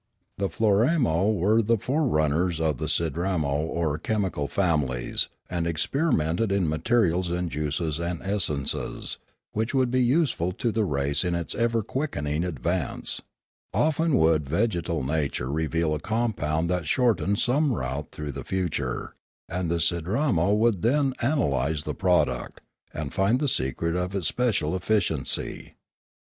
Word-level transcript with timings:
The 0.39 0.49
Floramo 0.49 1.31
were 1.31 1.61
the 1.61 1.77
forerunners 1.77 2.59
of 2.59 2.79
the 2.79 2.87
Sidramo 2.87 3.55
or 3.67 3.99
chemical 3.99 4.47
families, 4.47 5.29
and 5.47 5.67
experimented 5.67 6.51
in 6.51 6.67
materials 6.67 7.29
and 7.29 7.51
juices 7.51 7.99
and 7.99 8.19
essences, 8.23 9.19
which 9.51 9.75
would 9.75 9.91
be 9.91 10.01
useful 10.01 10.53
to 10.53 10.71
the 10.71 10.85
race 10.85 11.23
in 11.23 11.35
its 11.35 11.53
ever 11.53 11.83
quickening 11.83 12.43
advance. 12.43 13.21
Often 13.75 14.17
would 14.17 14.49
vegetal 14.49 15.03
nature 15.03 15.51
reveal 15.51 15.93
a 15.93 15.99
compound 15.99 16.67
that 16.67 16.87
shortened 16.87 17.37
some 17.37 17.71
route 17.71 18.09
through 18.11 18.31
the 18.31 18.43
future, 18.43 19.13
and 19.47 19.69
the 19.69 19.79
Sidramo 19.79 20.51
would 20.57 20.81
then 20.81 21.13
ana 21.21 21.45
lyse 21.47 21.83
the 21.83 21.93
product, 21.93 22.59
and 22.91 23.13
find 23.13 23.39
the 23.39 23.47
secret 23.47 23.95
of 23.95 24.15
its 24.15 24.27
special 24.27 24.75
efficiency. 24.75 25.75